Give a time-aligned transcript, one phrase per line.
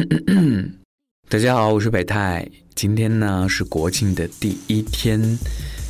[1.28, 2.46] 大家好，我是北泰。
[2.74, 5.20] 今天呢是国庆的第一天，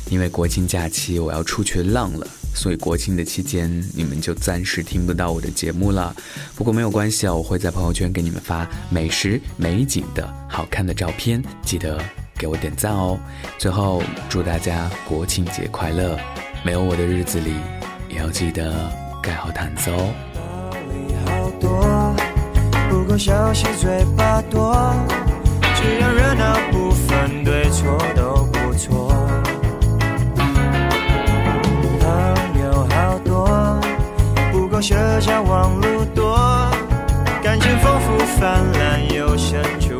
[0.09, 6.13] 因为国庆假期我要出去浪了，所以国庆的期间你们就暂时听不到我的节目了。
[6.55, 12.03] 不过没有关系啊，我会在朋友圈给你们发美食美景的好看的照片，记得
[12.37, 13.17] 给我点赞哦。
[13.57, 16.17] 最后祝大家国庆节快乐！
[16.65, 17.53] 没有我的日子里，
[18.09, 18.91] 也要记得
[19.23, 20.13] 盖好毯子哦。
[23.17, 24.73] 消息嘴巴多，
[25.75, 29.13] 只要热闹不分对错都不错。
[31.99, 33.79] 朋友好多，
[34.51, 36.35] 不过社交网络多，
[37.43, 39.90] 感情丰富泛滥又深重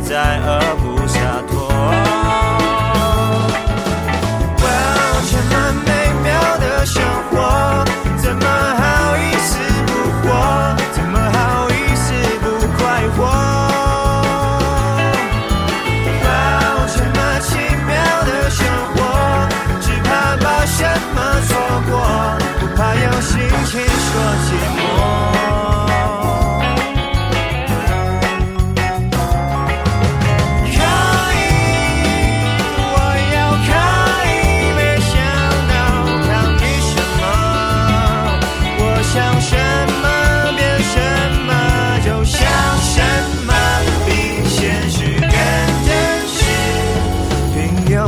[0.00, 1.01] 在而不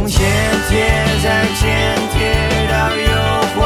[0.05, 0.21] 从前
[0.69, 0.85] 贴
[1.23, 1.65] 在前
[2.13, 3.09] 贴到诱
[3.55, 3.57] 惑，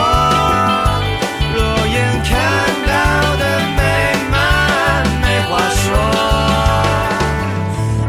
[1.53, 2.31] 裸眼看
[2.87, 2.91] 到
[3.39, 3.43] 的
[3.77, 3.81] 美
[4.31, 4.39] 满
[5.21, 5.85] 没话说，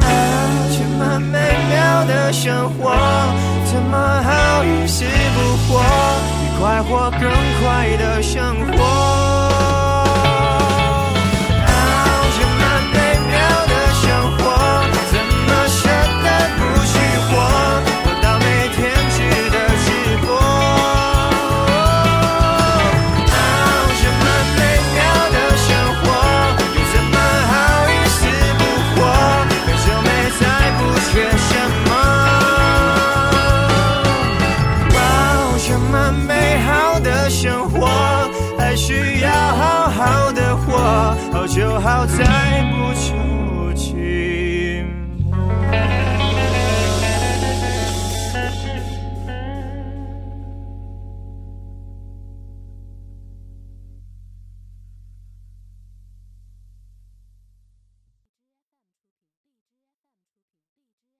[0.01, 0.07] 啊，
[0.69, 1.35] 这么美
[1.71, 2.93] 妙的生活，
[3.65, 5.81] 怎么好意死不活？
[6.43, 7.21] 愉快或更
[7.63, 8.37] 快的生
[8.77, 9.18] 活。
[41.49, 43.28] 就好在不久